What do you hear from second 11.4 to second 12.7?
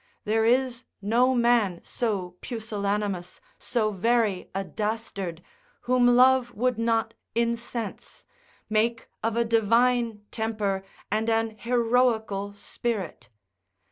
heroical